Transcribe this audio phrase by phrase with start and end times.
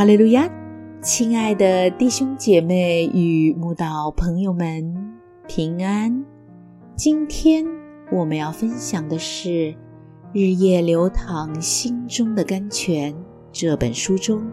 [0.00, 0.50] 哈利路亚！
[1.02, 5.12] 亲爱的弟兄姐妹与慕道朋友们，
[5.46, 6.24] 平安！
[6.96, 7.66] 今天
[8.10, 9.48] 我们要分享的是
[10.32, 13.12] 《日夜流淌心中的甘泉》
[13.52, 14.50] 这本书中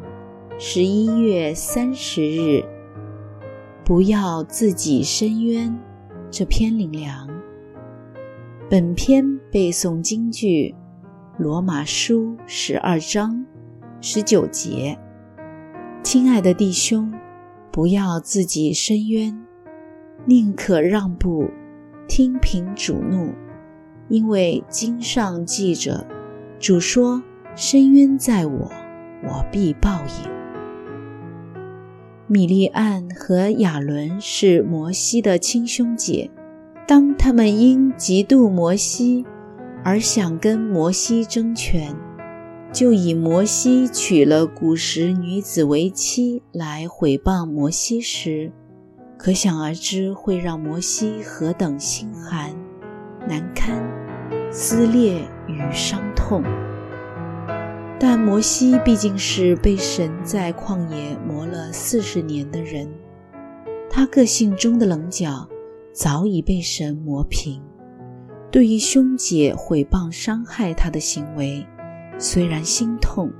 [0.59, 2.61] 十一月三十日
[3.85, 5.73] “不要自己深渊”
[6.29, 7.25] 这篇灵粮。
[8.69, 10.75] 本篇背诵京剧
[11.41, 13.45] 《罗马书》十二章
[14.01, 14.99] 十九节。
[16.09, 17.11] 亲爱的弟兄，
[17.69, 19.45] 不要自己伸冤，
[20.23, 21.49] 宁可让步，
[22.07, 23.33] 听凭主怒，
[24.07, 26.07] 因为经上记着，
[26.59, 27.21] 主说
[27.57, 28.71] ：“深渊在我，
[29.21, 30.31] 我必报应。”
[32.27, 36.31] 米利暗和亚伦是摩西的亲兄姐，
[36.87, 39.25] 当他们因嫉妒摩西
[39.83, 41.93] 而想跟摩西争权。
[42.73, 48.51] 就以摩西娶了古时女子为妻来毁谤摩西时，
[49.17, 52.53] 可想而知会让摩西何等心寒、
[53.27, 53.81] 难堪、
[54.51, 56.43] 撕裂与伤痛。
[57.99, 62.87] 但摩西毕竟是被神在旷野磨了四十年的人，
[63.89, 65.47] 他个性中的棱角
[65.93, 67.59] 早已被神磨平。
[68.51, 71.65] 对于兄姐毁谤伤害他的行为，
[72.19, 73.31] 虽然心痛，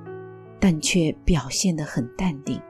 [0.60, 2.62] 但却表现得很淡定。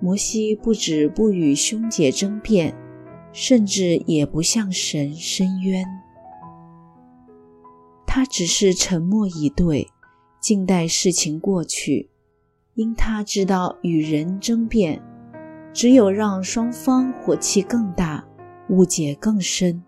[0.00, 2.74] 摩西不止不与兄姐争辩，
[3.32, 5.84] 甚至也不向神申冤，
[8.06, 9.86] 他只是沉默以对，
[10.40, 12.10] 静待事情过去。
[12.74, 15.00] 因他知道与人争辩，
[15.74, 18.24] 只有让双方火气更大，
[18.70, 19.82] 误解更深，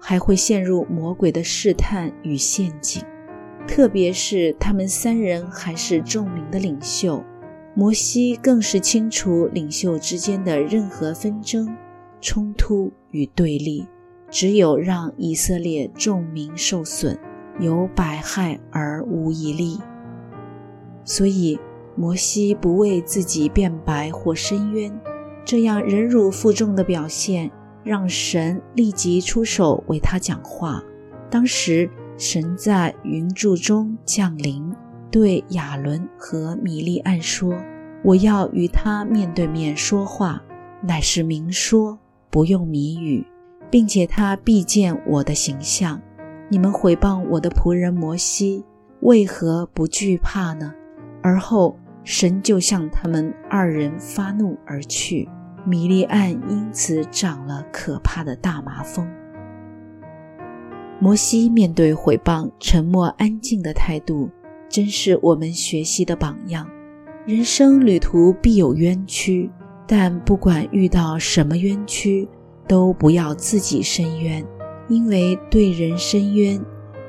[0.00, 3.04] 还会陷入魔鬼的试探与陷阱。
[3.66, 7.24] 特别是他们三人还是众民的领袖，
[7.74, 11.74] 摩西更是清楚领袖之间的任何纷争、
[12.20, 13.86] 冲突与对立，
[14.30, 17.18] 只有让以色列众民受损，
[17.58, 19.80] 有百害而无一利。
[21.04, 21.58] 所以，
[21.96, 24.92] 摩西不为自己辩白或申冤，
[25.44, 27.50] 这样忍辱负重的表现，
[27.82, 30.80] 让神立即出手为他讲话。
[31.28, 31.90] 当时。
[32.16, 34.72] 神在云柱中降临，
[35.10, 37.54] 对亚伦和米利暗说
[38.04, 40.42] ：“我要与他面对面说话，
[40.80, 41.98] 乃是明说，
[42.30, 43.26] 不用谜语，
[43.70, 46.00] 并且他必见我的形象。
[46.48, 48.64] 你们毁谤我的仆人摩西，
[49.00, 50.72] 为何不惧怕呢？”
[51.20, 55.28] 而后神就向他们二人发怒而去，
[55.66, 59.10] 米利暗因此长了可怕的大麻风。
[61.04, 64.30] 摩西面对毁谤，沉默安静的态度，
[64.70, 66.66] 真是我们学习的榜样。
[67.26, 69.50] 人生旅途必有冤屈，
[69.86, 72.26] 但不管遇到什么冤屈，
[72.66, 74.42] 都不要自己伸冤，
[74.88, 76.58] 因为对人伸冤，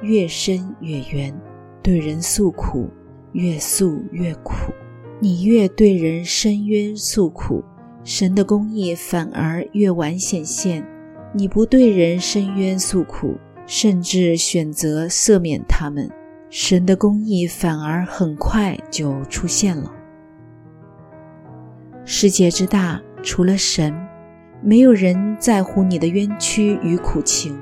[0.02, 1.34] 越伸越冤；
[1.82, 2.90] 对人诉苦，
[3.32, 4.74] 越诉越苦。
[5.22, 7.64] 你越对人伸冤诉苦，
[8.04, 10.84] 神的公义反而越晚显现；
[11.34, 13.36] 你不对人伸冤诉苦，
[13.68, 16.10] 甚至选择赦免他们，
[16.50, 19.92] 神的公义反而很快就出现了。
[22.06, 23.94] 世界之大，除了神，
[24.62, 27.60] 没有人在乎你的冤屈与苦情，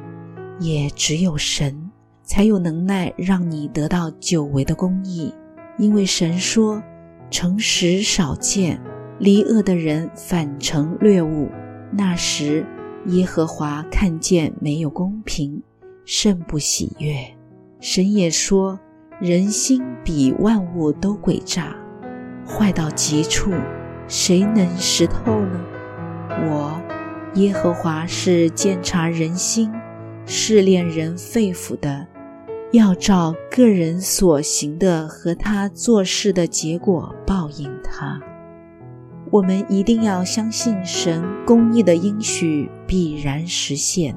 [0.59, 1.89] 也只有神
[2.23, 5.33] 才有能耐让你得到久违的公义。
[5.77, 6.83] 因为神说
[7.31, 8.79] ：“诚实少见，
[9.17, 11.49] 离恶的人反成掠物。”
[11.91, 12.65] 那时，
[13.07, 15.63] 耶和华看见没有公平。
[16.05, 17.15] 甚不喜悦。
[17.79, 18.79] 神也说
[19.19, 21.75] ：“人心比万物都诡诈，
[22.47, 23.51] 坏到极处，
[24.07, 25.65] 谁能识透呢？”
[26.49, 26.81] 我，
[27.35, 29.71] 耶和华是监察人心、
[30.25, 32.07] 试炼人肺腑的，
[32.71, 38.19] 要照个人所行的和他做事的结果报应他。
[39.29, 44.15] 我们一定要相信神公义的应许必然实现。